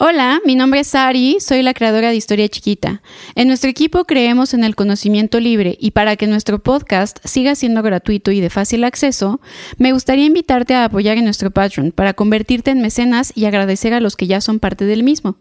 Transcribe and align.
Hola, 0.00 0.40
mi 0.46 0.54
nombre 0.54 0.78
es 0.78 0.86
Sari, 0.86 1.38
soy 1.40 1.62
la 1.62 1.74
creadora 1.74 2.10
de 2.10 2.14
Historia 2.14 2.48
Chiquita. 2.48 3.02
En 3.34 3.48
nuestro 3.48 3.68
equipo 3.68 4.04
creemos 4.04 4.54
en 4.54 4.62
el 4.62 4.76
conocimiento 4.76 5.40
libre 5.40 5.76
y 5.80 5.90
para 5.90 6.14
que 6.14 6.28
nuestro 6.28 6.60
podcast 6.60 7.18
siga 7.24 7.56
siendo 7.56 7.82
gratuito 7.82 8.30
y 8.30 8.40
de 8.40 8.48
fácil 8.48 8.84
acceso, 8.84 9.40
me 9.76 9.90
gustaría 9.90 10.24
invitarte 10.24 10.76
a 10.76 10.84
apoyar 10.84 11.18
en 11.18 11.24
nuestro 11.24 11.50
Patreon 11.50 11.90
para 11.90 12.14
convertirte 12.14 12.70
en 12.70 12.80
mecenas 12.80 13.32
y 13.34 13.46
agradecer 13.46 13.92
a 13.92 13.98
los 13.98 14.14
que 14.14 14.28
ya 14.28 14.40
son 14.40 14.60
parte 14.60 14.84
del 14.84 15.02
mismo. 15.02 15.38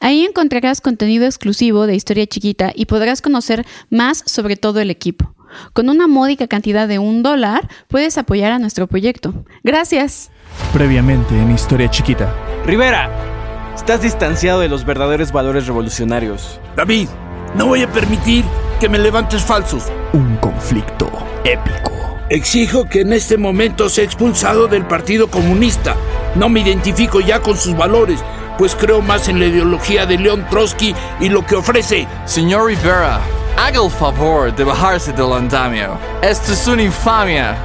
Ahí 0.00 0.24
encontrarás 0.24 0.80
contenido 0.80 1.24
exclusivo 1.24 1.86
de 1.86 1.94
Historia 1.94 2.26
Chiquita 2.26 2.72
y 2.74 2.86
podrás 2.86 3.22
conocer 3.22 3.64
más 3.90 4.24
sobre 4.26 4.56
todo 4.56 4.80
el 4.80 4.90
equipo. 4.90 5.36
Con 5.72 5.88
una 5.88 6.08
módica 6.08 6.48
cantidad 6.48 6.88
de 6.88 6.98
un 6.98 7.22
dólar 7.22 7.68
puedes 7.86 8.18
apoyar 8.18 8.50
a 8.50 8.58
nuestro 8.58 8.88
proyecto. 8.88 9.44
Gracias. 9.62 10.32
Previamente 10.72 11.38
en 11.38 11.52
Historia 11.52 11.88
Chiquita. 11.88 12.34
Rivera, 12.66 13.33
Estás 13.74 14.02
distanciado 14.02 14.60
de 14.60 14.68
los 14.68 14.84
verdaderos 14.84 15.32
valores 15.32 15.66
revolucionarios. 15.66 16.60
David, 16.76 17.08
no 17.56 17.66
voy 17.66 17.82
a 17.82 17.90
permitir 17.90 18.44
que 18.78 18.88
me 18.88 18.98
levantes 18.98 19.42
falsos. 19.42 19.90
Un 20.12 20.36
conflicto 20.36 21.10
épico. 21.44 21.92
Exijo 22.30 22.84
que 22.84 23.00
en 23.00 23.12
este 23.12 23.36
momento 23.36 23.88
sea 23.88 24.04
expulsado 24.04 24.68
del 24.68 24.86
Partido 24.86 25.28
Comunista. 25.28 25.96
No 26.36 26.48
me 26.48 26.60
identifico 26.60 27.20
ya 27.20 27.40
con 27.40 27.56
sus 27.56 27.76
valores, 27.76 28.20
pues 28.58 28.74
creo 28.76 29.02
más 29.02 29.28
en 29.28 29.40
la 29.40 29.46
ideología 29.46 30.06
de 30.06 30.18
León 30.18 30.46
Trotsky 30.50 30.94
y 31.20 31.28
lo 31.28 31.44
que 31.44 31.56
ofrece. 31.56 32.06
Señor 32.26 32.66
Rivera, 32.66 33.20
haga 33.56 33.84
el 33.84 33.90
favor 33.90 34.54
de 34.54 34.64
bajarse 34.64 35.12
del 35.12 35.32
andamio. 35.32 35.98
Esto 36.22 36.52
es 36.52 36.66
una 36.68 36.82
infamia. 36.82 37.56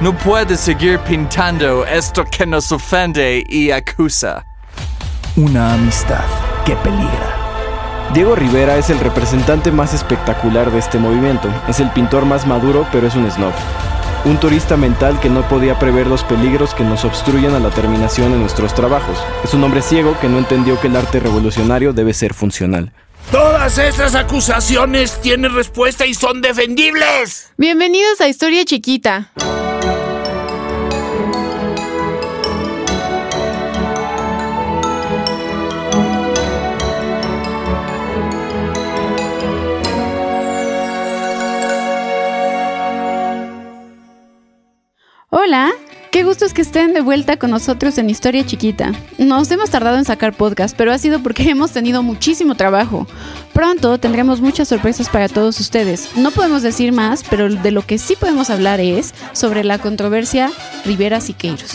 No 0.00 0.16
puede 0.16 0.56
seguir 0.56 0.98
pintando 1.00 1.84
esto 1.84 2.24
que 2.24 2.46
nos 2.46 2.72
ofende 2.72 3.44
y 3.46 3.70
acusa 3.70 4.46
una 5.36 5.74
amistad 5.74 6.24
que 6.64 6.74
peligra. 6.76 7.36
Diego 8.12 8.34
Rivera 8.34 8.76
es 8.76 8.90
el 8.90 8.98
representante 8.98 9.70
más 9.70 9.94
espectacular 9.94 10.70
de 10.72 10.78
este 10.78 10.98
movimiento. 10.98 11.48
Es 11.68 11.78
el 11.78 11.90
pintor 11.90 12.24
más 12.24 12.46
maduro, 12.46 12.86
pero 12.90 13.06
es 13.06 13.14
un 13.14 13.30
snob. 13.30 13.52
Un 14.24 14.38
turista 14.38 14.76
mental 14.76 15.20
que 15.20 15.30
no 15.30 15.48
podía 15.48 15.78
prever 15.78 16.06
los 16.06 16.24
peligros 16.24 16.74
que 16.74 16.84
nos 16.84 17.04
obstruyen 17.04 17.54
a 17.54 17.60
la 17.60 17.70
terminación 17.70 18.32
de 18.32 18.38
nuestros 18.38 18.74
trabajos. 18.74 19.18
Es 19.44 19.54
un 19.54 19.62
hombre 19.62 19.82
ciego 19.82 20.18
que 20.20 20.28
no 20.28 20.38
entendió 20.38 20.80
que 20.80 20.88
el 20.88 20.96
arte 20.96 21.20
revolucionario 21.20 21.92
debe 21.92 22.12
ser 22.12 22.34
funcional. 22.34 22.92
Todas 23.30 23.78
estas 23.78 24.16
acusaciones 24.16 25.20
tienen 25.20 25.54
respuesta 25.54 26.04
y 26.04 26.14
son 26.14 26.42
defendibles. 26.42 27.52
Bienvenidos 27.56 28.20
a 28.20 28.28
Historia 28.28 28.64
Chiquita. 28.64 29.30
Hola, 45.42 45.70
qué 46.10 46.22
gusto 46.22 46.44
es 46.44 46.52
que 46.52 46.60
estén 46.60 46.92
de 46.92 47.00
vuelta 47.00 47.38
con 47.38 47.50
nosotros 47.50 47.96
en 47.96 48.10
Historia 48.10 48.44
Chiquita. 48.44 48.92
Nos 49.16 49.50
hemos 49.50 49.70
tardado 49.70 49.96
en 49.96 50.04
sacar 50.04 50.34
podcast, 50.34 50.76
pero 50.76 50.92
ha 50.92 50.98
sido 50.98 51.22
porque 51.22 51.44
hemos 51.48 51.70
tenido 51.70 52.02
muchísimo 52.02 52.56
trabajo. 52.56 53.06
Pronto 53.54 53.96
tendremos 53.96 54.42
muchas 54.42 54.68
sorpresas 54.68 55.08
para 55.08 55.30
todos 55.30 55.58
ustedes. 55.58 56.14
No 56.14 56.30
podemos 56.30 56.60
decir 56.60 56.92
más, 56.92 57.24
pero 57.30 57.48
de 57.48 57.70
lo 57.70 57.80
que 57.80 57.96
sí 57.96 58.16
podemos 58.20 58.50
hablar 58.50 58.80
es 58.80 59.14
sobre 59.32 59.64
la 59.64 59.78
controversia 59.78 60.50
Rivera 60.84 61.22
Siqueiros. 61.22 61.74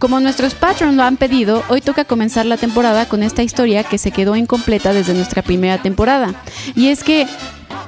Como 0.00 0.18
nuestros 0.18 0.56
patrons 0.56 0.96
lo 0.96 1.04
han 1.04 1.18
pedido, 1.18 1.62
hoy 1.68 1.80
toca 1.80 2.04
comenzar 2.04 2.46
la 2.46 2.56
temporada 2.56 3.06
con 3.08 3.22
esta 3.22 3.44
historia 3.44 3.84
que 3.84 3.98
se 3.98 4.10
quedó 4.10 4.34
incompleta 4.34 4.92
desde 4.92 5.14
nuestra 5.14 5.42
primera 5.42 5.80
temporada. 5.80 6.34
Y 6.74 6.88
es 6.88 7.04
que, 7.04 7.28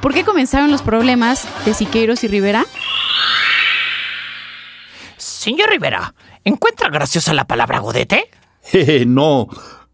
¿por 0.00 0.14
qué 0.14 0.22
comenzaron 0.22 0.70
los 0.70 0.82
problemas 0.82 1.48
de 1.64 1.74
Siqueiros 1.74 2.22
y 2.22 2.28
Rivera? 2.28 2.64
Señor 5.40 5.70
Rivera, 5.70 6.12
¿encuentra 6.44 6.90
graciosa 6.90 7.32
la 7.32 7.46
palabra 7.46 7.78
godete? 7.78 8.28
Jeje, 8.62 9.06
no. 9.06 9.48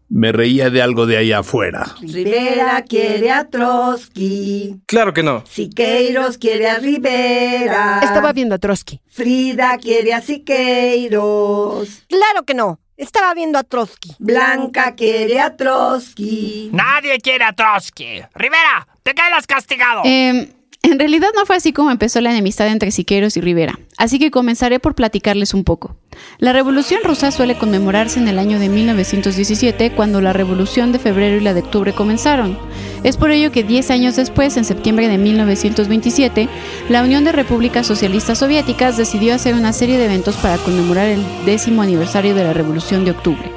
Me 0.09 0.33
reía 0.33 0.69
de 0.69 0.81
algo 0.81 1.05
de 1.05 1.15
allá 1.15 1.39
afuera. 1.39 1.85
Rivera 2.01 2.81
quiere 2.81 3.31
a 3.31 3.47
Trotsky. 3.47 4.81
Claro 4.85 5.13
que 5.13 5.23
no. 5.23 5.45
Siqueiros 5.49 6.37
quiere 6.37 6.67
a 6.67 6.79
Rivera. 6.79 8.01
Estaba 8.03 8.33
viendo 8.33 8.55
a 8.55 8.57
Trotsky. 8.57 8.99
Frida 9.07 9.77
quiere 9.77 10.13
a 10.13 10.19
Siqueiros. 10.19 12.03
Claro 12.09 12.43
que 12.45 12.53
no. 12.53 12.81
Estaba 12.97 13.33
viendo 13.33 13.57
a 13.57 13.63
Trotsky. 13.63 14.15
Blanca 14.19 14.95
quiere 14.95 15.39
a 15.39 15.55
Trotsky. 15.55 16.71
Nadie 16.73 17.19
quiere 17.19 17.45
a 17.45 17.53
Trotsky. 17.53 18.21
Rivera, 18.35 18.85
te 19.01 19.13
quedas 19.13 19.47
castigado. 19.47 20.01
Eh, 20.03 20.56
en 20.91 20.99
realidad 20.99 21.29
no 21.35 21.45
fue 21.45 21.57
así 21.57 21.73
como 21.73 21.91
empezó 21.91 22.21
la 22.21 22.31
enemistad 22.31 22.67
entre 22.67 22.91
Siqueiros 22.91 23.35
y 23.37 23.41
Rivera, 23.41 23.79
así 23.97 24.19
que 24.19 24.31
comenzaré 24.31 24.79
por 24.79 24.95
platicarles 24.95 25.53
un 25.53 25.63
poco. 25.63 25.95
La 26.39 26.53
Revolución 26.53 27.01
Rusa 27.03 27.31
suele 27.31 27.57
conmemorarse 27.57 28.19
en 28.19 28.27
el 28.27 28.39
año 28.39 28.59
de 28.59 28.69
1917, 28.69 29.91
cuando 29.91 30.21
la 30.21 30.33
Revolución 30.33 30.91
de 30.91 30.99
Febrero 30.99 31.37
y 31.37 31.41
la 31.41 31.53
de 31.53 31.61
Octubre 31.61 31.93
comenzaron. 31.93 32.57
Es 33.03 33.17
por 33.17 33.31
ello 33.31 33.51
que 33.51 33.63
10 33.63 33.91
años 33.91 34.15
después, 34.15 34.57
en 34.57 34.65
septiembre 34.65 35.07
de 35.07 35.17
1927, 35.17 36.49
la 36.89 37.03
Unión 37.03 37.23
de 37.23 37.31
Repúblicas 37.31 37.85
Socialistas 37.85 38.39
Soviéticas 38.39 38.97
decidió 38.97 39.35
hacer 39.35 39.55
una 39.55 39.73
serie 39.73 39.97
de 39.97 40.05
eventos 40.05 40.35
para 40.37 40.57
conmemorar 40.57 41.07
el 41.07 41.23
décimo 41.45 41.81
aniversario 41.81 42.33
de 42.33 42.43
la 42.43 42.53
Revolución 42.53 43.05
de 43.05 43.11
Octubre. 43.11 43.51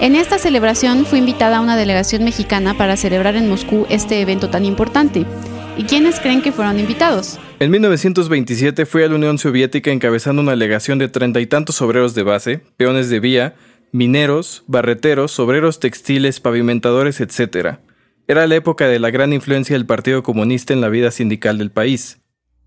En 0.00 0.16
esta 0.16 0.38
celebración 0.38 1.06
fue 1.06 1.18
invitada 1.18 1.60
una 1.60 1.76
delegación 1.76 2.24
mexicana 2.24 2.74
para 2.74 2.96
celebrar 2.96 3.36
en 3.36 3.48
Moscú 3.48 3.86
este 3.88 4.20
evento 4.20 4.50
tan 4.50 4.64
importante. 4.64 5.24
¿Y 5.76 5.84
quiénes 5.84 6.20
creen 6.20 6.40
que 6.40 6.52
fueron 6.52 6.78
invitados? 6.78 7.40
En 7.58 7.72
1927 7.72 8.86
fue 8.86 9.04
a 9.04 9.08
la 9.08 9.16
Unión 9.16 9.38
Soviética 9.38 9.90
encabezando 9.90 10.40
una 10.40 10.52
delegación 10.52 10.98
de 11.00 11.08
treinta 11.08 11.40
y 11.40 11.46
tantos 11.46 11.82
obreros 11.82 12.14
de 12.14 12.22
base, 12.22 12.60
peones 12.76 13.10
de 13.10 13.18
vía, 13.18 13.56
mineros, 13.90 14.62
barreteros, 14.68 15.36
obreros 15.40 15.80
textiles, 15.80 16.38
pavimentadores, 16.38 17.20
etc. 17.20 17.78
Era 18.28 18.46
la 18.46 18.54
época 18.54 18.86
de 18.86 19.00
la 19.00 19.10
gran 19.10 19.32
influencia 19.32 19.74
del 19.74 19.84
Partido 19.84 20.22
Comunista 20.22 20.72
en 20.72 20.80
la 20.80 20.88
vida 20.88 21.10
sindical 21.10 21.58
del 21.58 21.72
país. 21.72 22.20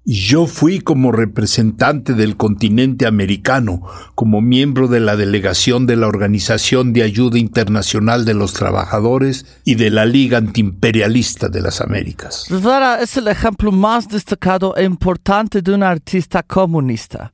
Yo 0.10 0.48
fui 0.48 0.80
como 0.80 1.12
representante 1.12 2.14
del 2.14 2.38
continente 2.38 3.06
americano, 3.06 3.82
como 4.16 4.40
miembro 4.40 4.88
de 4.88 5.02
la 5.02 5.18
delegación 5.18 5.86
de 5.86 5.98
la 5.98 6.08
Organización 6.08 6.94
de 6.94 7.04
Ayuda 7.04 7.38
Internacional 7.38 8.24
de 8.24 8.34
los 8.34 8.54
Trabajadores 8.54 9.46
y 9.66 9.76
de 9.76 9.90
la 9.90 10.06
Liga 10.06 10.38
Antiimperialista 10.38 11.50
de 11.50 11.60
las 11.60 11.82
Américas. 11.82 12.46
Rivera 12.50 13.02
es 13.02 13.18
el 13.18 13.28
ejemplo 13.28 13.74
más 13.74 14.08
destacado 14.08 14.78
e 14.78 14.86
importante 14.86 15.62
de 15.62 15.74
un 15.74 15.84
artista 15.84 16.42
comunista. 16.42 17.34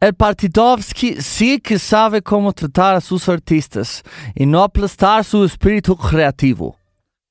El 0.00 0.14
Partidovsky 0.14 1.22
sí 1.22 1.60
que 1.60 1.78
sabe 1.78 2.22
cómo 2.22 2.52
tratar 2.52 2.96
a 2.96 3.00
sus 3.00 3.28
artistas 3.28 4.02
y 4.34 4.46
no 4.46 4.64
aplastar 4.64 5.24
su 5.24 5.44
espíritu 5.44 5.96
creativo. 5.96 6.76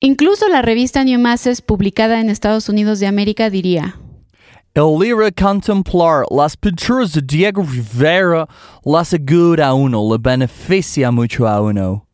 Incluso 0.00 0.48
la 0.48 0.62
revista 0.62 1.04
New 1.04 1.20
Masses, 1.20 1.60
publicada 1.60 2.18
en 2.18 2.30
Estados 2.30 2.70
Unidos 2.70 2.98
de 2.98 3.08
América, 3.08 3.50
diría, 3.50 3.96
el 4.74 4.98
libro 5.00 5.28
contemplar 5.36 6.24
las 6.30 6.56
pinturas 6.56 7.12
de 7.12 7.22
Diego 7.22 7.64
Rivera 7.64 8.46
las 8.84 9.08
asegura 9.08 9.68
a 9.68 9.74
uno, 9.74 10.08
le 10.12 10.18
beneficia 10.18 11.10
mucho 11.10 11.48
a 11.48 11.60
uno. 11.60 12.06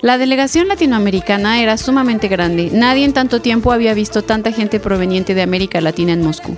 La 0.00 0.16
delegación 0.16 0.68
latinoamericana 0.68 1.60
era 1.60 1.76
sumamente 1.76 2.28
grande. 2.28 2.70
Nadie 2.72 3.04
en 3.04 3.12
tanto 3.12 3.42
tiempo 3.42 3.72
había 3.72 3.92
visto 3.92 4.22
tanta 4.22 4.52
gente 4.52 4.80
proveniente 4.80 5.34
de 5.34 5.42
América 5.42 5.80
Latina 5.80 6.12
en 6.12 6.22
Moscú. 6.22 6.56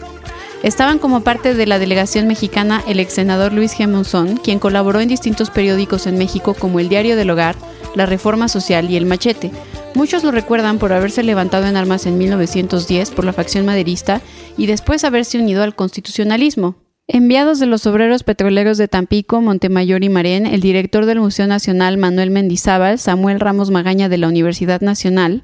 Estaban 0.63 1.01
como 1.01 1.25
parte 1.25 1.55
de 1.55 1.67
la 1.67 1.81
delegación 1.81 2.29
mexicana 2.29 2.85
el 2.87 3.01
ex 3.01 3.15
senador 3.15 3.53
Luis 3.53 3.77
G. 3.77 4.41
Quien 4.43 4.61
colaboró 4.61 5.01
en 5.01 5.09
distintos 5.09 5.51
periódicos 5.51 6.07
en 6.07 6.17
México 6.17 6.55
como 6.55 6.79
El 6.79 6.89
Diario 6.89 7.17
del 7.17 7.31
Hogar, 7.31 7.57
La 7.97 8.07
Reforma 8.07 8.47
Social 8.47 8.89
y 8.89 8.97
El 8.97 9.07
Machete. 9.07 9.51
Muchos 9.95 10.23
lo 10.23 10.31
recuerdan 10.31 10.79
por 10.79 10.93
haberse 10.93 11.25
levantado 11.25 11.67
en 11.67 11.77
armas 11.77 12.07
en 12.07 12.17
1910 12.17 13.11
por 13.11 13.25
la 13.25 13.33
facción 13.33 13.67
maderista 13.67 14.23
y 14.57 14.67
después 14.67 15.03
haberse 15.03 15.39
unido 15.39 15.65
al 15.65 15.75
constitucionalismo. 15.75 16.77
Enviados 17.09 17.59
de 17.59 17.67
los 17.67 17.85
obreros 17.87 18.23
petroleros 18.23 18.79
de 18.79 18.87
Tampico, 18.87 19.41
Montemayor 19.41 20.05
y 20.05 20.09
Marén, 20.09 20.47
el 20.47 20.61
director 20.61 21.05
del 21.05 21.19
Museo 21.19 21.49
Nacional 21.49 21.99
Manuel 21.99 22.31
Mendizábal, 22.31 23.01
Samuel 23.01 23.41
Ramos 23.41 23.73
Magaña 23.73 24.09
de 24.09 24.19
la 24.19 24.29
Universidad 24.29 24.81
Nacional, 24.81 25.43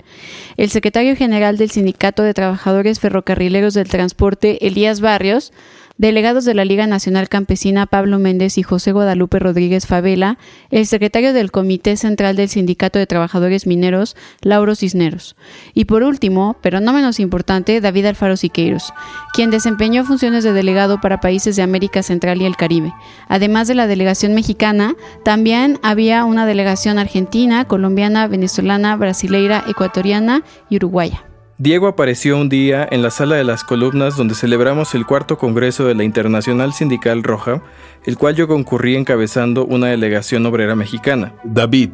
el 0.56 0.70
secretario 0.70 1.16
general 1.16 1.56
del 1.56 1.70
Sindicato 1.70 2.22
de 2.22 2.32
Trabajadores 2.32 3.00
Ferrocarrileros 3.00 3.74
del 3.74 3.88
Transporte, 3.88 4.64
Elías 4.68 5.00
Barrios, 5.00 5.52
delegados 5.98 6.44
de 6.44 6.54
la 6.54 6.64
Liga 6.64 6.86
Nacional 6.86 7.28
Campesina 7.28 7.86
Pablo 7.86 8.18
Méndez 8.18 8.56
y 8.56 8.62
José 8.62 8.92
Guadalupe 8.92 9.38
Rodríguez 9.38 9.86
Favela, 9.86 10.38
el 10.70 10.86
secretario 10.86 11.32
del 11.32 11.50
Comité 11.50 11.96
Central 11.96 12.36
del 12.36 12.48
Sindicato 12.48 12.98
de 12.98 13.06
Trabajadores 13.06 13.66
Mineros, 13.66 14.16
Lauro 14.40 14.74
Cisneros, 14.74 15.36
y 15.74 15.84
por 15.84 16.04
último, 16.04 16.56
pero 16.62 16.80
no 16.80 16.92
menos 16.92 17.20
importante, 17.20 17.80
David 17.80 18.06
Alfaro 18.06 18.36
Siqueiros, 18.36 18.94
quien 19.34 19.50
desempeñó 19.50 20.04
funciones 20.04 20.44
de 20.44 20.52
delegado 20.52 21.00
para 21.00 21.20
países 21.20 21.56
de 21.56 21.62
América 21.62 22.02
Central 22.02 22.40
y 22.40 22.46
el 22.46 22.56
Caribe. 22.56 22.92
Además 23.28 23.68
de 23.68 23.74
la 23.74 23.86
delegación 23.86 24.34
mexicana, 24.34 24.94
también 25.24 25.80
había 25.82 26.24
una 26.24 26.46
delegación 26.46 26.98
argentina, 26.98 27.64
colombiana, 27.66 28.28
venezolana, 28.28 28.96
brasileira, 28.96 29.64
ecuatoriana 29.66 30.44
y 30.70 30.76
uruguaya. 30.76 31.27
Diego 31.60 31.88
apareció 31.88 32.38
un 32.38 32.48
día 32.48 32.86
en 32.88 33.02
la 33.02 33.10
sala 33.10 33.34
de 33.34 33.42
las 33.42 33.64
columnas 33.64 34.16
donde 34.16 34.36
celebramos 34.36 34.94
el 34.94 35.04
cuarto 35.04 35.38
congreso 35.38 35.86
de 35.86 35.96
la 35.96 36.04
Internacional 36.04 36.72
Sindical 36.72 37.24
Roja, 37.24 37.60
el 38.04 38.16
cual 38.16 38.36
yo 38.36 38.46
concurrí 38.46 38.94
encabezando 38.94 39.64
una 39.64 39.88
delegación 39.88 40.46
obrera 40.46 40.76
mexicana. 40.76 41.34
David, 41.42 41.90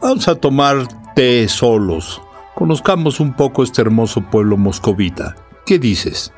vamos 0.00 0.28
a 0.28 0.36
tomar 0.36 0.86
té 1.16 1.48
solos. 1.48 2.22
Conozcamos 2.54 3.18
un 3.18 3.34
poco 3.34 3.64
este 3.64 3.82
hermoso 3.82 4.20
pueblo 4.20 4.56
moscovita. 4.56 5.34
¿Qué 5.66 5.80
dices? 5.80 6.32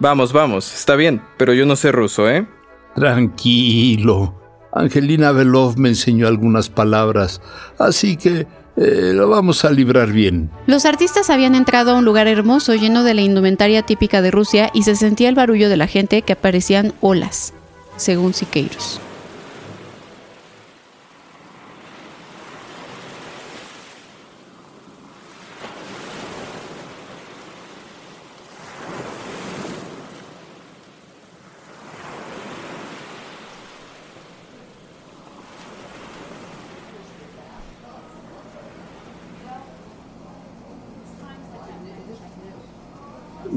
Vamos, 0.00 0.32
vamos, 0.32 0.74
está 0.74 0.96
bien, 0.96 1.22
pero 1.36 1.54
yo 1.54 1.66
no 1.66 1.76
sé 1.76 1.92
ruso, 1.92 2.28
¿eh? 2.28 2.48
Tranquilo. 2.96 4.34
Angelina 4.72 5.30
Belov 5.30 5.78
me 5.78 5.90
enseñó 5.90 6.26
algunas 6.26 6.68
palabras, 6.68 7.40
así 7.78 8.16
que 8.16 8.48
eh, 8.76 9.12
lo 9.14 9.28
vamos 9.28 9.64
a 9.64 9.70
librar 9.70 10.12
bien. 10.12 10.50
Los 10.66 10.86
artistas 10.86 11.30
habían 11.30 11.54
entrado 11.54 11.92
a 11.92 11.94
un 11.94 12.04
lugar 12.04 12.26
hermoso 12.26 12.74
lleno 12.74 13.04
de 13.04 13.14
la 13.14 13.20
indumentaria 13.20 13.82
típica 13.82 14.22
de 14.22 14.30
Rusia 14.30 14.70
y 14.72 14.84
se 14.84 14.96
sentía 14.96 15.28
el 15.28 15.34
barullo 15.34 15.68
de 15.68 15.76
la 15.76 15.86
gente 15.86 16.22
que 16.22 16.32
aparecían 16.32 16.94
olas, 17.00 17.52
según 17.96 18.34
Siqueiros. 18.34 19.00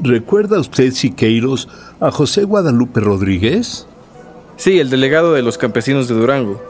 ¿Recuerda 0.06 0.60
usted, 0.60 0.92
Siqueiros, 0.92 1.68
a 1.98 2.12
José 2.12 2.44
Guadalupe 2.44 3.00
Rodríguez? 3.00 3.86
Sí, 4.56 4.78
el 4.78 4.88
delegado 4.88 5.32
de 5.32 5.42
los 5.42 5.58
campesinos 5.58 6.06
de 6.06 6.14
Durango. 6.14 6.62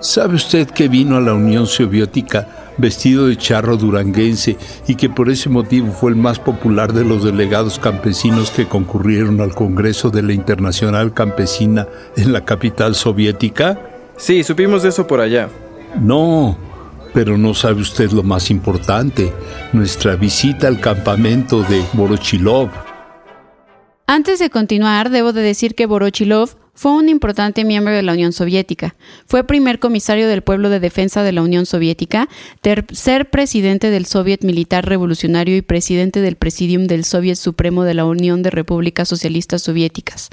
¿Sabe 0.00 0.34
usted 0.34 0.68
que 0.68 0.88
vino 0.88 1.16
a 1.16 1.20
la 1.20 1.32
Unión 1.32 1.66
Soviética 1.66 2.64
vestido 2.76 3.28
de 3.28 3.36
charro 3.36 3.76
duranguense 3.76 4.56
y 4.86 4.96
que 4.96 5.08
por 5.08 5.30
ese 5.30 5.48
motivo 5.48 5.92
fue 5.92 6.10
el 6.10 6.16
más 6.16 6.38
popular 6.38 6.92
de 6.92 7.04
los 7.04 7.24
delegados 7.24 7.78
campesinos 7.78 8.50
que 8.50 8.66
concurrieron 8.66 9.40
al 9.40 9.54
Congreso 9.54 10.10
de 10.10 10.22
la 10.22 10.32
Internacional 10.32 11.14
Campesina 11.14 11.86
en 12.16 12.32
la 12.32 12.44
capital 12.44 12.94
soviética? 12.94 13.80
Sí, 14.16 14.44
supimos 14.44 14.82
de 14.82 14.90
eso 14.90 15.06
por 15.06 15.20
allá. 15.20 15.48
No, 16.00 16.56
pero 17.14 17.38
no 17.38 17.54
sabe 17.54 17.80
usted 17.80 18.10
lo 18.10 18.24
más 18.24 18.50
importante, 18.50 19.32
nuestra 19.72 20.16
visita 20.16 20.66
al 20.66 20.80
campamento 20.80 21.62
de 21.62 21.82
Borochilov. 21.92 22.68
Antes 24.06 24.40
de 24.40 24.50
continuar, 24.50 25.08
debo 25.08 25.32
de 25.32 25.40
decir 25.40 25.74
que 25.74 25.86
Borochilov 25.86 26.56
fue 26.74 26.92
un 26.92 27.08
importante 27.08 27.64
miembro 27.64 27.94
de 27.94 28.02
la 28.02 28.12
Unión 28.12 28.32
Soviética. 28.32 28.96
Fue 29.26 29.44
primer 29.44 29.78
comisario 29.78 30.28
del 30.28 30.42
pueblo 30.42 30.70
de 30.70 30.80
defensa 30.80 31.22
de 31.22 31.30
la 31.30 31.42
Unión 31.42 31.66
Soviética, 31.66 32.28
tercer 32.60 33.30
presidente 33.30 33.90
del 33.90 34.06
Soviet 34.06 34.42
Militar 34.42 34.84
Revolucionario 34.84 35.56
y 35.56 35.62
presidente 35.62 36.20
del 36.20 36.34
Presidium 36.34 36.86
del 36.88 37.04
Soviet 37.04 37.36
Supremo 37.36 37.84
de 37.84 37.94
la 37.94 38.04
Unión 38.04 38.42
de 38.42 38.50
Repúblicas 38.50 39.08
Socialistas 39.08 39.62
Soviéticas. 39.62 40.30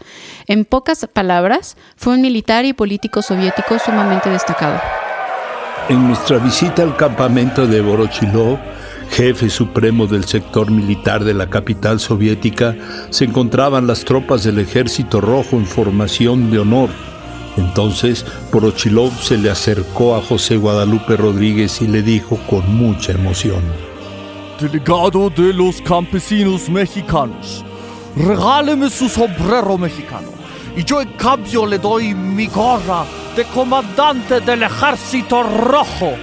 En 0.48 0.66
pocas 0.66 1.08
palabras, 1.14 1.78
fue 1.96 2.16
un 2.16 2.22
militar 2.22 2.66
y 2.66 2.74
político 2.74 3.22
soviético 3.22 3.78
sumamente 3.78 4.32
destacado. 4.32 4.82
En 5.92 6.08
nuestra 6.08 6.38
visita 6.38 6.84
al 6.84 6.96
campamento 6.96 7.68
de 7.68 7.82
Borochilov, 7.82 8.58
jefe 9.10 9.50
supremo 9.50 10.08
del 10.08 10.24
sector 10.24 10.72
militar 10.72 11.26
de 11.26 11.34
la 11.34 11.50
capital 11.50 12.00
soviética, 12.00 12.78
se 13.10 13.26
encontraban 13.26 13.88
las 13.88 14.06
tropas 14.06 14.46
del 14.46 14.60
Ejército 14.60 15.20
Rojo 15.20 15.58
en 15.58 15.66
formación 15.66 16.50
de 16.50 16.60
honor. 16.60 16.90
Entonces, 17.58 18.26
Borochilov 18.54 19.12
se 19.22 19.38
le 19.38 19.50
acercó 19.50 20.16
a 20.16 20.22
José 20.22 20.56
Guadalupe 20.56 21.18
Rodríguez 21.18 21.82
y 21.82 21.88
le 21.88 22.02
dijo 22.02 22.40
con 22.50 22.74
mucha 22.74 23.12
emoción: 23.12 23.62
Delegado 24.62 25.30
de 25.30 25.52
los 25.52 25.82
campesinos 25.82 26.70
mexicanos, 26.70 27.66
regáleme 28.16 28.90
su 28.90 29.10
sombrero 29.10 29.78
mexicano 29.78 30.30
y 30.74 30.86
yo 30.86 31.02
en 31.02 31.10
cambio 31.18 31.66
le 31.66 31.78
doy 31.80 32.16
mi 32.16 32.48
gorra 32.48 33.04
de 33.36 33.46
comandante 33.46 34.42
del 34.42 34.64
ejército 34.64 35.44
rojo. 35.44 36.14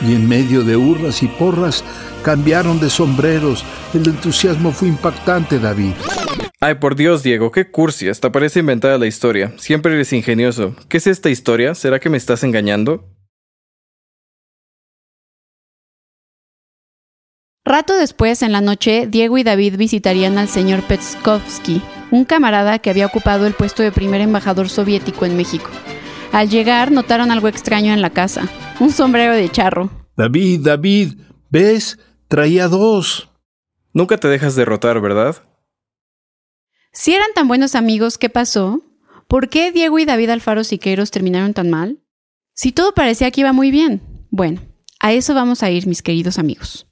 Y 0.00 0.14
en 0.14 0.28
medio 0.28 0.62
de 0.62 0.76
hurras 0.76 1.22
y 1.22 1.28
porras 1.28 1.84
cambiaron 2.22 2.80
de 2.80 2.90
sombreros. 2.90 3.64
El 3.92 4.08
entusiasmo 4.08 4.72
fue 4.72 4.88
impactante, 4.88 5.58
David. 5.58 5.92
Ay, 6.60 6.76
por 6.76 6.96
Dios, 6.96 7.22
Diego, 7.22 7.52
qué 7.52 7.70
cursi, 7.70 8.08
hasta 8.08 8.32
parece 8.32 8.60
inventada 8.60 8.98
la 8.98 9.06
historia. 9.06 9.52
Siempre 9.58 9.94
eres 9.94 10.12
ingenioso. 10.12 10.74
¿Qué 10.88 10.96
es 10.96 11.06
esta 11.06 11.30
historia? 11.30 11.74
¿Será 11.74 12.00
que 12.00 12.08
me 12.08 12.16
estás 12.16 12.42
engañando? 12.42 13.10
Rato 17.66 17.96
después, 17.96 18.42
en 18.42 18.52
la 18.52 18.60
noche, 18.60 19.06
Diego 19.08 19.38
y 19.38 19.42
David 19.42 19.76
visitarían 19.76 20.36
al 20.36 20.48
señor 20.48 20.82
Petskovsky, 20.82 21.82
un 22.10 22.24
camarada 22.24 22.78
que 22.78 22.90
había 22.90 23.06
ocupado 23.06 23.46
el 23.46 23.54
puesto 23.54 23.82
de 23.82 23.90
primer 23.90 24.20
embajador 24.20 24.68
soviético 24.68 25.24
en 25.24 25.36
México. 25.36 25.70
Al 26.34 26.50
llegar, 26.50 26.90
notaron 26.90 27.30
algo 27.30 27.46
extraño 27.46 27.94
en 27.94 28.02
la 28.02 28.10
casa, 28.10 28.48
un 28.80 28.90
sombrero 28.90 29.34
de 29.34 29.48
charro. 29.48 29.88
David, 30.16 30.62
David, 30.64 31.14
¿ves? 31.48 31.96
Traía 32.26 32.66
dos. 32.66 33.30
Nunca 33.92 34.18
te 34.18 34.26
dejas 34.26 34.56
derrotar, 34.56 35.00
¿verdad? 35.00 35.36
Si 36.90 37.14
eran 37.14 37.28
tan 37.36 37.46
buenos 37.46 37.76
amigos, 37.76 38.18
¿qué 38.18 38.30
pasó? 38.30 38.82
¿Por 39.28 39.48
qué 39.48 39.70
Diego 39.70 39.96
y 40.00 40.06
David 40.06 40.30
Alfaro 40.30 40.64
Siqueiros 40.64 41.12
terminaron 41.12 41.54
tan 41.54 41.70
mal? 41.70 42.00
Si 42.52 42.72
todo 42.72 42.94
parecía 42.94 43.30
que 43.30 43.42
iba 43.42 43.52
muy 43.52 43.70
bien. 43.70 44.26
Bueno, 44.30 44.60
a 44.98 45.12
eso 45.12 45.34
vamos 45.34 45.62
a 45.62 45.70
ir, 45.70 45.86
mis 45.86 46.02
queridos 46.02 46.40
amigos. 46.40 46.88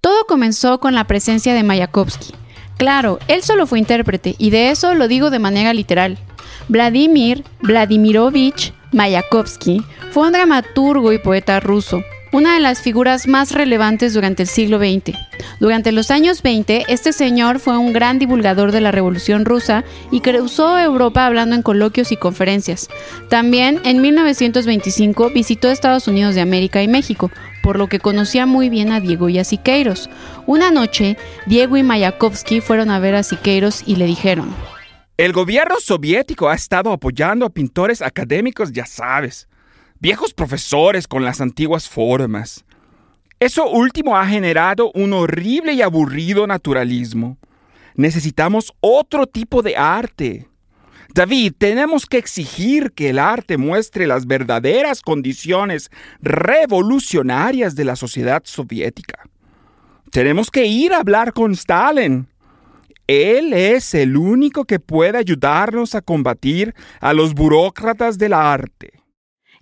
Todo 0.00 0.26
comenzó 0.26 0.78
con 0.78 0.94
la 0.94 1.08
presencia 1.08 1.54
de 1.54 1.64
Mayakovsky. 1.64 2.34
Claro, 2.78 3.18
él 3.26 3.42
solo 3.42 3.66
fue 3.66 3.80
intérprete, 3.80 4.36
y 4.38 4.50
de 4.50 4.70
eso 4.70 4.94
lo 4.94 5.08
digo 5.08 5.30
de 5.30 5.40
manera 5.40 5.74
literal. 5.74 6.20
Vladimir 6.68 7.44
Vladimirovich 7.62 8.72
Mayakovsky 8.92 9.82
fue 10.10 10.26
un 10.26 10.32
dramaturgo 10.32 11.12
y 11.12 11.18
poeta 11.18 11.60
ruso, 11.60 12.02
una 12.32 12.54
de 12.54 12.60
las 12.60 12.80
figuras 12.80 13.26
más 13.26 13.52
relevantes 13.52 14.14
durante 14.14 14.42
el 14.42 14.48
siglo 14.48 14.78
XX. 14.78 15.16
Durante 15.60 15.92
los 15.92 16.10
años 16.10 16.42
20, 16.42 16.84
este 16.88 17.12
señor 17.12 17.60
fue 17.60 17.78
un 17.78 17.92
gran 17.92 18.18
divulgador 18.18 18.72
de 18.72 18.80
la 18.80 18.92
Revolución 18.92 19.44
Rusa 19.44 19.84
y 20.10 20.20
cruzó 20.20 20.78
Europa 20.78 21.26
hablando 21.26 21.54
en 21.54 21.62
coloquios 21.62 22.12
y 22.12 22.16
conferencias. 22.16 22.88
También 23.30 23.80
en 23.84 24.02
1925 24.02 25.30
visitó 25.30 25.70
Estados 25.70 26.08
Unidos 26.08 26.34
de 26.34 26.42
América 26.42 26.82
y 26.82 26.88
México, 26.88 27.30
por 27.62 27.78
lo 27.78 27.88
que 27.88 28.00
conocía 28.00 28.46
muy 28.46 28.68
bien 28.68 28.92
a 28.92 29.00
Diego 29.00 29.28
y 29.28 29.38
a 29.38 29.44
Siqueiros. 29.44 30.10
Una 30.46 30.70
noche, 30.70 31.16
Diego 31.46 31.76
y 31.76 31.82
Mayakovsky 31.82 32.60
fueron 32.60 32.90
a 32.90 32.98
ver 32.98 33.14
a 33.14 33.22
Siqueiros 33.22 33.82
y 33.86 33.96
le 33.96 34.06
dijeron, 34.06 34.54
El 35.16 35.32
gobierno 35.32 35.76
soviético 35.80 36.50
ha 36.50 36.54
estado 36.54 36.92
apoyando 36.92 37.46
a 37.46 37.50
pintores 37.50 38.02
académicos, 38.02 38.72
ya 38.72 38.84
sabes, 38.84 39.48
viejos 39.98 40.34
profesores 40.34 41.08
con 41.08 41.24
las 41.24 41.40
antiguas 41.40 41.88
formas. 41.88 42.66
Eso 43.40 43.66
último 43.70 44.18
ha 44.18 44.26
generado 44.26 44.92
un 44.94 45.14
horrible 45.14 45.72
y 45.72 45.80
aburrido 45.80 46.46
naturalismo. 46.46 47.38
Necesitamos 47.94 48.74
otro 48.80 49.26
tipo 49.26 49.62
de 49.62 49.74
arte. 49.76 50.50
David, 51.14 51.54
tenemos 51.56 52.04
que 52.04 52.18
exigir 52.18 52.92
que 52.92 53.08
el 53.08 53.18
arte 53.18 53.56
muestre 53.56 54.06
las 54.06 54.26
verdaderas 54.26 55.00
condiciones 55.00 55.90
revolucionarias 56.20 57.74
de 57.74 57.84
la 57.84 57.96
sociedad 57.96 58.42
soviética. 58.44 59.26
Tenemos 60.10 60.50
que 60.50 60.66
ir 60.66 60.92
a 60.92 60.98
hablar 60.98 61.32
con 61.32 61.52
Stalin. 61.52 62.28
Él 63.06 63.52
es 63.52 63.94
el 63.94 64.16
único 64.16 64.64
que 64.64 64.80
puede 64.80 65.18
ayudarnos 65.18 65.94
a 65.94 66.02
combatir 66.02 66.74
a 67.00 67.12
los 67.12 67.34
burócratas 67.34 68.18
del 68.18 68.32
arte. 68.32 68.92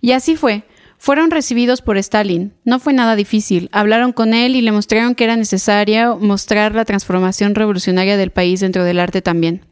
Y 0.01 0.11
así 0.11 0.35
fue. 0.35 0.63
Fueron 0.97 1.29
recibidos 1.29 1.81
por 1.81 1.97
Stalin. 1.97 2.53
No 2.63 2.79
fue 2.79 2.93
nada 2.93 3.15
difícil. 3.15 3.69
Hablaron 3.71 4.13
con 4.13 4.33
él 4.33 4.55
y 4.55 4.61
le 4.61 4.71
mostraron 4.71 5.13
que 5.13 5.25
era 5.25 5.35
necesario 5.35 6.17
mostrar 6.17 6.73
la 6.73 6.85
transformación 6.85 7.53
revolucionaria 7.53 8.17
del 8.17 8.31
país 8.31 8.61
dentro 8.61 8.83
del 8.83 8.99
arte 8.99 9.21
también. 9.21 9.65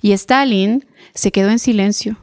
Y 0.00 0.12
Stalin 0.12 0.86
se 1.14 1.32
quedó 1.32 1.50
en 1.50 1.58
silencio. 1.58 2.16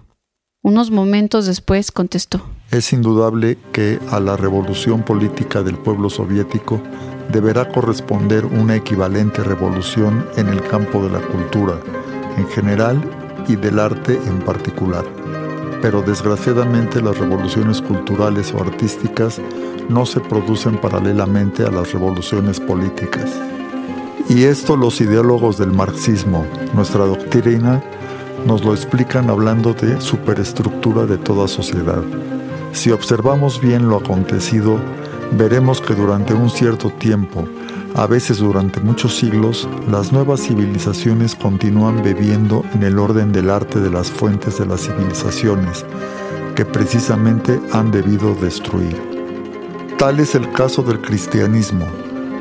Unos 0.61 0.89
momentos 0.91 1.45
después 1.45 1.91
contestó. 1.91 2.49
Es 2.71 2.91
indudable 2.91 3.57
que 3.71 3.99
a 4.09 4.19
la 4.19 4.35
revolución 4.35 5.03
política 5.03 5.63
del 5.63 5.77
pueblo 5.77 6.09
soviético 6.09 6.81
deberá 7.29 7.69
corresponder 7.69 8.45
una 8.45 8.75
equivalente 8.75 9.43
revolución 9.43 10.25
en 10.35 10.47
el 10.49 10.61
campo 10.61 11.03
de 11.03 11.11
la 11.11 11.21
cultura 11.21 11.75
en 12.37 12.47
general 12.47 13.01
y 13.47 13.55
del 13.55 13.79
arte 13.79 14.19
en 14.25 14.39
particular. 14.39 15.05
Pero 15.81 16.01
desgraciadamente 16.01 17.01
las 17.01 17.17
revoluciones 17.17 17.81
culturales 17.81 18.53
o 18.53 18.61
artísticas 18.61 19.39
no 19.89 20.05
se 20.05 20.19
producen 20.19 20.77
paralelamente 20.77 21.63
a 21.63 21.71
las 21.71 21.91
revoluciones 21.93 22.59
políticas. 22.59 23.31
Y 24.27 24.43
esto 24.43 24.77
los 24.77 25.01
ideólogos 25.01 25.57
del 25.57 25.71
marxismo, 25.71 26.45
nuestra 26.73 27.05
doctrina, 27.05 27.81
nos 28.45 28.63
lo 28.63 28.73
explican 28.73 29.29
hablando 29.29 29.73
de 29.73 29.99
superestructura 29.99 31.05
de 31.05 31.17
toda 31.17 31.47
sociedad. 31.47 32.03
Si 32.71 32.91
observamos 32.91 33.59
bien 33.59 33.89
lo 33.89 33.97
acontecido, 33.97 34.79
veremos 35.31 35.81
que 35.81 35.95
durante 35.95 36.33
un 36.33 36.49
cierto 36.49 36.89
tiempo, 36.89 37.47
a 37.95 38.07
veces 38.07 38.37
durante 38.37 38.79
muchos 38.79 39.15
siglos, 39.15 39.67
las 39.89 40.11
nuevas 40.11 40.41
civilizaciones 40.41 41.35
continúan 41.35 42.03
bebiendo 42.03 42.63
en 42.73 42.83
el 42.83 42.99
orden 42.99 43.31
del 43.31 43.49
arte 43.49 43.79
de 43.79 43.89
las 43.89 44.11
fuentes 44.11 44.59
de 44.59 44.65
las 44.65 44.81
civilizaciones 44.81 45.85
que 46.55 46.65
precisamente 46.65 47.59
han 47.71 47.91
debido 47.91 48.35
destruir. 48.35 48.97
Tal 49.97 50.19
es 50.19 50.35
el 50.35 50.51
caso 50.51 50.81
del 50.81 51.01
cristianismo. 51.01 51.85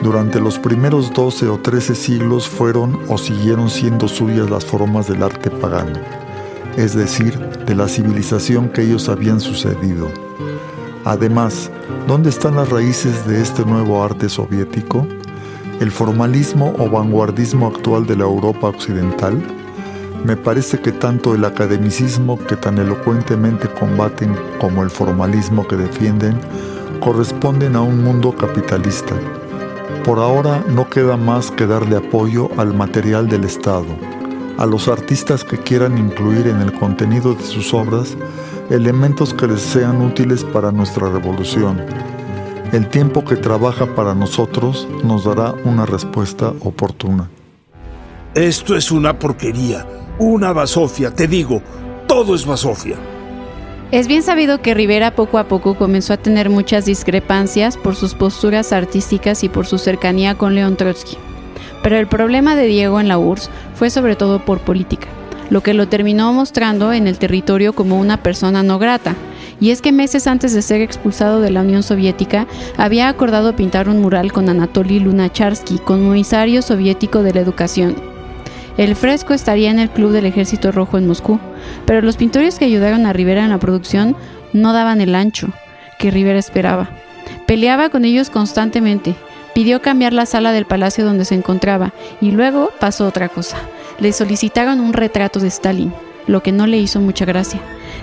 Durante 0.02 0.40
los 0.40 0.58
primeros 0.58 1.12
12 1.12 1.48
o 1.48 1.58
13 1.58 1.94
siglos 1.94 2.48
fueron 2.48 3.00
o 3.08 3.18
siguieron 3.18 3.68
siendo 3.68 4.06
suyas 4.06 4.48
las 4.48 4.64
formas 4.64 5.08
del 5.08 5.22
arte 5.22 5.50
pagano, 5.50 5.98
es 6.76 6.94
decir, 6.94 7.36
de 7.38 7.74
la 7.74 7.88
civilización 7.88 8.68
que 8.68 8.82
ellos 8.82 9.08
habían 9.08 9.40
sucedido. 9.40 10.27
Además, 11.08 11.70
¿dónde 12.06 12.28
están 12.28 12.56
las 12.56 12.68
raíces 12.68 13.26
de 13.26 13.40
este 13.40 13.64
nuevo 13.64 14.04
arte 14.04 14.28
soviético? 14.28 15.06
¿El 15.80 15.90
formalismo 15.90 16.74
o 16.78 16.90
vanguardismo 16.90 17.66
actual 17.66 18.06
de 18.06 18.14
la 18.14 18.24
Europa 18.24 18.68
occidental? 18.68 19.42
Me 20.26 20.36
parece 20.36 20.78
que 20.82 20.92
tanto 20.92 21.34
el 21.34 21.46
academicismo 21.46 22.38
que 22.38 22.56
tan 22.56 22.76
elocuentemente 22.76 23.68
combaten 23.68 24.36
como 24.60 24.82
el 24.82 24.90
formalismo 24.90 25.66
que 25.66 25.76
defienden 25.76 26.38
corresponden 27.00 27.74
a 27.74 27.80
un 27.80 28.04
mundo 28.04 28.36
capitalista. 28.36 29.14
Por 30.04 30.18
ahora 30.18 30.62
no 30.68 30.90
queda 30.90 31.16
más 31.16 31.50
que 31.50 31.66
darle 31.66 31.96
apoyo 31.96 32.50
al 32.58 32.74
material 32.74 33.30
del 33.30 33.44
Estado, 33.44 33.86
a 34.58 34.66
los 34.66 34.88
artistas 34.88 35.42
que 35.42 35.56
quieran 35.56 35.96
incluir 35.96 36.48
en 36.48 36.60
el 36.60 36.74
contenido 36.74 37.32
de 37.32 37.44
sus 37.44 37.72
obras 37.72 38.14
elementos 38.70 39.32
que 39.32 39.46
les 39.46 39.62
sean 39.62 40.02
útiles 40.02 40.44
para 40.44 40.70
nuestra 40.70 41.08
revolución. 41.08 41.80
El 42.72 42.88
tiempo 42.88 43.24
que 43.24 43.36
trabaja 43.36 43.94
para 43.94 44.14
nosotros 44.14 44.86
nos 45.02 45.24
dará 45.24 45.54
una 45.64 45.86
respuesta 45.86 46.52
oportuna. 46.60 47.30
Esto 48.34 48.76
es 48.76 48.90
una 48.90 49.18
porquería, 49.18 49.86
una 50.18 50.52
basofia, 50.52 51.14
te 51.14 51.26
digo, 51.26 51.62
todo 52.06 52.34
es 52.34 52.44
basofia. 52.44 52.96
Es 53.90 54.06
bien 54.06 54.22
sabido 54.22 54.60
que 54.60 54.74
Rivera 54.74 55.14
poco 55.14 55.38
a 55.38 55.44
poco 55.44 55.74
comenzó 55.74 56.12
a 56.12 56.18
tener 56.18 56.50
muchas 56.50 56.84
discrepancias 56.84 57.78
por 57.78 57.96
sus 57.96 58.14
posturas 58.14 58.74
artísticas 58.74 59.44
y 59.44 59.48
por 59.48 59.66
su 59.66 59.78
cercanía 59.78 60.36
con 60.36 60.54
León 60.54 60.76
Trotsky. 60.76 61.16
Pero 61.82 61.96
el 61.96 62.06
problema 62.06 62.54
de 62.54 62.66
Diego 62.66 63.00
en 63.00 63.08
la 63.08 63.16
URSS 63.16 63.48
fue 63.74 63.88
sobre 63.88 64.14
todo 64.14 64.44
por 64.44 64.58
política 64.60 65.08
lo 65.50 65.62
que 65.62 65.74
lo 65.74 65.88
terminó 65.88 66.32
mostrando 66.32 66.92
en 66.92 67.06
el 67.06 67.18
territorio 67.18 67.72
como 67.72 67.98
una 67.98 68.22
persona 68.22 68.62
no 68.62 68.78
grata. 68.78 69.14
Y 69.60 69.70
es 69.70 69.82
que 69.82 69.92
meses 69.92 70.26
antes 70.26 70.54
de 70.54 70.62
ser 70.62 70.80
expulsado 70.80 71.40
de 71.40 71.50
la 71.50 71.62
Unión 71.62 71.82
Soviética, 71.82 72.46
había 72.76 73.08
acordado 73.08 73.56
pintar 73.56 73.88
un 73.88 74.00
mural 74.00 74.32
con 74.32 74.48
Anatoly 74.48 75.00
Lunacharsky, 75.00 75.78
comisario 75.78 76.62
soviético 76.62 77.22
de 77.22 77.34
la 77.34 77.40
educación. 77.40 77.96
El 78.76 78.94
fresco 78.94 79.34
estaría 79.34 79.70
en 79.70 79.80
el 79.80 79.90
Club 79.90 80.12
del 80.12 80.26
Ejército 80.26 80.70
Rojo 80.70 80.98
en 80.98 81.08
Moscú, 81.08 81.40
pero 81.84 82.02
los 82.02 82.16
pintores 82.16 82.58
que 82.58 82.64
ayudaron 82.64 83.06
a 83.06 83.12
Rivera 83.12 83.42
en 83.42 83.50
la 83.50 83.58
producción 83.58 84.16
no 84.52 84.72
daban 84.72 85.00
el 85.00 85.16
ancho 85.16 85.48
que 85.98 86.12
Rivera 86.12 86.38
esperaba. 86.38 86.88
Peleaba 87.48 87.88
con 87.88 88.04
ellos 88.04 88.30
constantemente, 88.30 89.16
pidió 89.52 89.82
cambiar 89.82 90.12
la 90.12 90.26
sala 90.26 90.52
del 90.52 90.66
palacio 90.66 91.04
donde 91.04 91.24
se 91.24 91.34
encontraba 91.34 91.92
y 92.20 92.30
luego 92.30 92.70
pasó 92.78 93.08
otra 93.08 93.28
cosa 93.28 93.58
le 93.98 94.12
solicitaron 94.12 94.80
un 94.80 94.92
retrato 94.92 95.40
de 95.40 95.48
Stalin, 95.48 95.92
lo 96.26 96.42
que 96.42 96.52
no 96.52 96.66
le 96.66 96.78
hizo 96.78 97.00
mucha 97.00 97.24
gracia. 97.24 97.60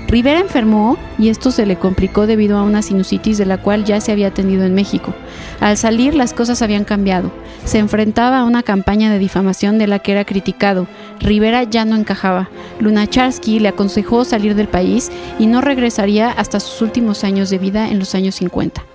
Rivera 0.08 0.40
enfermó 0.40 0.98
y 1.18 1.30
esto 1.30 1.52
se 1.52 1.66
le 1.66 1.78
complicó 1.78 2.28
debido 2.28 2.58
a 2.58 2.64
una 2.64 2.82
sinusitis 2.82 3.38
de 3.38 3.46
la 3.46 3.58
cual 3.58 3.86
ya 3.86 4.00
se 4.02 4.12
había 4.12 4.28
atendido 4.28 4.64
en 4.66 4.76
México. 4.76 5.14
Al 5.60 5.78
salir 5.78 6.14
las 6.14 6.34
cosas 6.34 6.62
habían 6.62 6.84
cambiado. 6.84 7.32
Se 7.64 7.80
enfrentaba 7.80 8.40
a 8.40 8.44
una 8.44 8.62
campaña 8.62 9.12
de 9.12 9.20
difamación 9.20 9.78
de 9.78 9.88
la 9.88 10.00
que 10.00 10.12
era 10.12 10.26
criticado. 10.26 10.88
Rivera 11.20 11.64
ya 11.64 11.86
no 11.86 11.96
encajaba. 11.96 12.50
Lunacharsky 12.80 13.60
le 13.60 13.70
aconsejó 13.70 14.26
salir 14.26 14.56
del 14.56 14.68
país 14.68 15.12
y 15.40 15.48
no 15.48 15.62
regresaría 15.62 16.30
hasta 16.30 16.60
sus 16.60 16.82
últimos 16.82 17.24
años 17.24 17.50
de 17.50 17.58
vida 17.58 17.90
en 17.90 18.00
los 18.00 18.14
años 18.14 18.36
50. 18.36 18.86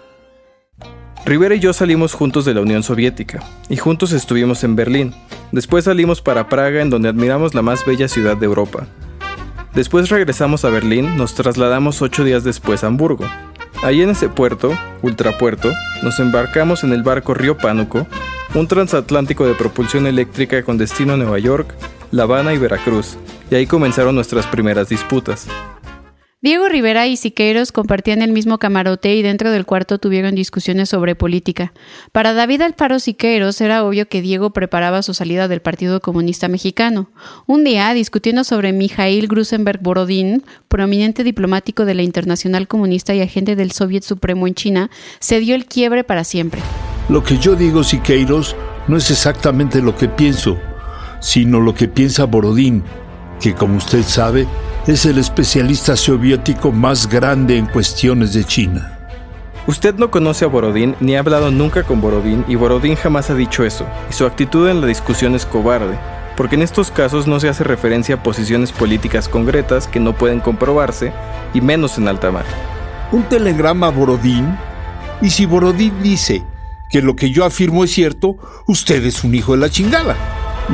Rivera 1.24 1.54
y 1.54 1.60
yo 1.60 1.72
salimos 1.72 2.14
juntos 2.14 2.44
de 2.44 2.54
la 2.54 2.60
Unión 2.60 2.82
Soviética 2.82 3.42
y 3.68 3.76
juntos 3.76 4.12
estuvimos 4.12 4.64
en 4.64 4.76
Berlín. 4.76 5.14
Después 5.52 5.84
salimos 5.84 6.22
para 6.22 6.48
Praga 6.48 6.80
en 6.80 6.90
donde 6.90 7.08
admiramos 7.08 7.54
la 7.54 7.62
más 7.62 7.84
bella 7.84 8.08
ciudad 8.08 8.36
de 8.36 8.46
Europa. 8.46 8.86
Después 9.74 10.08
regresamos 10.08 10.64
a 10.64 10.70
Berlín, 10.70 11.16
nos 11.16 11.34
trasladamos 11.34 12.02
ocho 12.02 12.24
días 12.24 12.44
después 12.44 12.84
a 12.84 12.88
Hamburgo. 12.88 13.24
Ahí 13.82 14.02
en 14.02 14.10
ese 14.10 14.28
puerto, 14.28 14.76
ultrapuerto, 15.02 15.72
nos 16.02 16.20
embarcamos 16.20 16.84
en 16.84 16.92
el 16.92 17.02
barco 17.02 17.34
Río 17.34 17.56
Pánuco, 17.56 18.06
un 18.54 18.66
transatlántico 18.66 19.46
de 19.46 19.54
propulsión 19.54 20.06
eléctrica 20.06 20.62
con 20.62 20.76
destino 20.76 21.14
a 21.14 21.16
Nueva 21.16 21.38
York, 21.38 21.74
La 22.10 22.24
Habana 22.24 22.52
y 22.52 22.58
Veracruz, 22.58 23.16
y 23.50 23.54
ahí 23.54 23.66
comenzaron 23.66 24.14
nuestras 24.14 24.46
primeras 24.46 24.88
disputas. 24.88 25.46
Diego 26.42 26.70
Rivera 26.70 27.06
y 27.06 27.18
Siqueiros 27.18 27.70
compartían 27.70 28.22
el 28.22 28.32
mismo 28.32 28.56
camarote 28.56 29.14
y 29.14 29.20
dentro 29.20 29.50
del 29.50 29.66
cuarto 29.66 29.98
tuvieron 29.98 30.34
discusiones 30.34 30.88
sobre 30.88 31.14
política. 31.14 31.74
Para 32.12 32.32
David 32.32 32.62
Alfaro 32.62 32.98
Siqueiros 32.98 33.60
era 33.60 33.84
obvio 33.84 34.08
que 34.08 34.22
Diego 34.22 34.48
preparaba 34.54 35.02
su 35.02 35.12
salida 35.12 35.48
del 35.48 35.60
Partido 35.60 36.00
Comunista 36.00 36.48
Mexicano. 36.48 37.10
Un 37.46 37.62
día, 37.62 37.92
discutiendo 37.92 38.42
sobre 38.44 38.72
Mijail 38.72 39.28
Grusenberg 39.28 39.82
Borodín, 39.82 40.42
prominente 40.68 41.24
diplomático 41.24 41.84
de 41.84 41.92
la 41.92 42.04
Internacional 42.04 42.68
Comunista 42.68 43.14
y 43.14 43.20
agente 43.20 43.54
del 43.54 43.72
Soviet 43.72 44.02
Supremo 44.02 44.46
en 44.46 44.54
China, 44.54 44.90
se 45.18 45.40
dio 45.40 45.54
el 45.54 45.66
quiebre 45.66 46.04
para 46.04 46.24
siempre. 46.24 46.62
Lo 47.10 47.22
que 47.22 47.36
yo 47.36 47.54
digo, 47.54 47.84
Siqueiros, 47.84 48.56
no 48.88 48.96
es 48.96 49.10
exactamente 49.10 49.82
lo 49.82 49.94
que 49.94 50.08
pienso, 50.08 50.56
sino 51.20 51.60
lo 51.60 51.74
que 51.74 51.86
piensa 51.86 52.24
Borodín, 52.24 52.82
que 53.42 53.52
como 53.54 53.76
usted 53.76 54.04
sabe, 54.04 54.46
es 54.90 55.06
el 55.06 55.18
especialista 55.18 55.94
soviético 55.94 56.72
más 56.72 57.08
grande 57.08 57.56
en 57.56 57.66
cuestiones 57.66 58.32
de 58.32 58.42
China. 58.42 58.98
Usted 59.68 59.94
no 59.94 60.10
conoce 60.10 60.44
a 60.44 60.48
Borodín 60.48 60.96
ni 60.98 61.14
ha 61.14 61.20
hablado 61.20 61.52
nunca 61.52 61.84
con 61.84 62.00
Borodín 62.00 62.44
y 62.48 62.56
Borodín 62.56 62.96
jamás 62.96 63.30
ha 63.30 63.34
dicho 63.34 63.64
eso, 63.64 63.86
y 64.10 64.12
su 64.12 64.26
actitud 64.26 64.68
en 64.68 64.80
la 64.80 64.88
discusión 64.88 65.36
es 65.36 65.46
cobarde, 65.46 65.96
porque 66.36 66.56
en 66.56 66.62
estos 66.62 66.90
casos 66.90 67.28
no 67.28 67.38
se 67.38 67.48
hace 67.48 67.62
referencia 67.62 68.16
a 68.16 68.22
posiciones 68.24 68.72
políticas 68.72 69.28
concretas 69.28 69.86
que 69.86 70.00
no 70.00 70.12
pueden 70.12 70.40
comprobarse, 70.40 71.12
y 71.54 71.60
menos 71.60 71.96
en 71.96 72.08
alta 72.08 72.32
mar. 72.32 72.46
Un 73.12 73.22
telegrama 73.22 73.86
a 73.86 73.90
Borodín, 73.90 74.58
y 75.22 75.30
si 75.30 75.46
Borodín 75.46 76.02
dice 76.02 76.42
que 76.90 77.00
lo 77.00 77.14
que 77.14 77.30
yo 77.30 77.44
afirmo 77.44 77.84
es 77.84 77.92
cierto, 77.92 78.36
usted 78.66 79.04
es 79.04 79.22
un 79.22 79.36
hijo 79.36 79.52
de 79.52 79.58
la 79.58 79.70
chingada. 79.70 80.16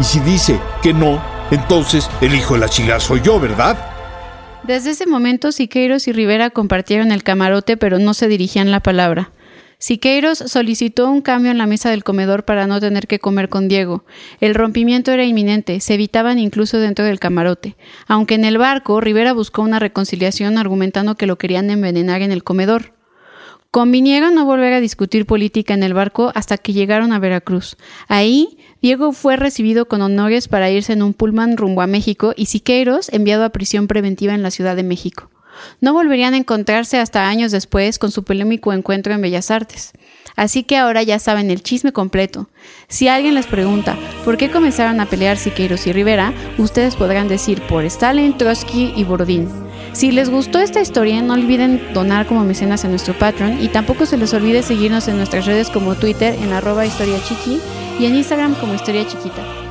Y 0.00 0.02
si 0.04 0.20
dice 0.20 0.58
que 0.82 0.94
no, 0.94 1.20
entonces 1.50 2.08
el 2.22 2.34
hijo 2.34 2.54
de 2.54 2.60
la 2.60 2.68
chingada 2.70 3.00
soy 3.00 3.20
yo, 3.20 3.38
¿verdad? 3.38 3.95
Desde 4.66 4.90
ese 4.90 5.06
momento, 5.06 5.52
Siqueiros 5.52 6.08
y 6.08 6.12
Rivera 6.12 6.50
compartieron 6.50 7.12
el 7.12 7.22
camarote, 7.22 7.76
pero 7.76 8.00
no 8.00 8.14
se 8.14 8.26
dirigían 8.26 8.72
la 8.72 8.80
palabra. 8.80 9.30
Siqueiros 9.78 10.38
solicitó 10.38 11.08
un 11.08 11.22
cambio 11.22 11.52
en 11.52 11.58
la 11.58 11.68
mesa 11.68 11.90
del 11.90 12.02
comedor 12.02 12.44
para 12.44 12.66
no 12.66 12.80
tener 12.80 13.06
que 13.06 13.20
comer 13.20 13.48
con 13.48 13.68
Diego. 13.68 14.04
El 14.40 14.56
rompimiento 14.56 15.12
era 15.12 15.22
inminente, 15.22 15.78
se 15.78 15.94
evitaban 15.94 16.40
incluso 16.40 16.80
dentro 16.80 17.04
del 17.04 17.20
camarote. 17.20 17.76
Aunque 18.08 18.34
en 18.34 18.44
el 18.44 18.58
barco, 18.58 19.00
Rivera 19.00 19.32
buscó 19.34 19.62
una 19.62 19.78
reconciliación 19.78 20.58
argumentando 20.58 21.14
que 21.14 21.26
lo 21.26 21.38
querían 21.38 21.70
envenenar 21.70 22.22
en 22.22 22.32
el 22.32 22.42
comedor. 22.42 22.95
Convinieron 23.76 24.34
no 24.34 24.46
volver 24.46 24.72
a 24.72 24.80
discutir 24.80 25.26
política 25.26 25.74
en 25.74 25.82
el 25.82 25.92
barco 25.92 26.32
hasta 26.34 26.56
que 26.56 26.72
llegaron 26.72 27.12
a 27.12 27.18
Veracruz. 27.18 27.76
Ahí, 28.08 28.56
Diego 28.80 29.12
fue 29.12 29.36
recibido 29.36 29.86
con 29.86 30.00
honores 30.00 30.48
para 30.48 30.70
irse 30.70 30.94
en 30.94 31.02
un 31.02 31.12
pullman 31.12 31.58
rumbo 31.58 31.82
a 31.82 31.86
México 31.86 32.32
y 32.34 32.46
Siqueiros 32.46 33.12
enviado 33.12 33.44
a 33.44 33.50
prisión 33.50 33.86
preventiva 33.86 34.32
en 34.32 34.42
la 34.42 34.50
Ciudad 34.50 34.76
de 34.76 34.82
México. 34.82 35.30
No 35.82 35.92
volverían 35.92 36.32
a 36.32 36.38
encontrarse 36.38 36.98
hasta 36.98 37.28
años 37.28 37.52
después 37.52 37.98
con 37.98 38.10
su 38.10 38.24
polémico 38.24 38.72
encuentro 38.72 39.12
en 39.12 39.20
Bellas 39.20 39.50
Artes. 39.50 39.92
Así 40.36 40.62
que 40.62 40.78
ahora 40.78 41.02
ya 41.02 41.18
saben 41.18 41.50
el 41.50 41.62
chisme 41.62 41.92
completo. 41.92 42.48
Si 42.88 43.08
alguien 43.08 43.34
les 43.34 43.46
pregunta 43.46 43.98
por 44.24 44.38
qué 44.38 44.50
comenzaron 44.50 45.00
a 45.00 45.06
pelear 45.06 45.36
Siqueiros 45.36 45.86
y 45.86 45.92
Rivera, 45.92 46.32
ustedes 46.56 46.96
podrán 46.96 47.28
decir 47.28 47.60
por 47.68 47.84
Stalin, 47.84 48.38
Trotsky 48.38 48.94
y 48.96 49.04
Borodín. 49.04 49.65
Si 49.96 50.12
les 50.12 50.28
gustó 50.28 50.58
esta 50.58 50.82
historia, 50.82 51.22
no 51.22 51.32
olviden 51.32 51.80
donar 51.94 52.26
como 52.26 52.44
mecenas 52.44 52.84
en 52.84 52.90
nuestro 52.90 53.14
Patreon 53.14 53.62
y 53.62 53.68
tampoco 53.68 54.04
se 54.04 54.18
les 54.18 54.34
olvide 54.34 54.62
seguirnos 54.62 55.08
en 55.08 55.16
nuestras 55.16 55.46
redes 55.46 55.70
como 55.70 55.94
Twitter 55.94 56.34
en 56.34 56.52
arroba 56.52 56.84
historia 56.84 57.18
chiqui 57.26 57.58
y 57.98 58.04
en 58.04 58.16
Instagram 58.16 58.56
como 58.56 58.74
historia 58.74 59.06
chiquita. 59.06 59.65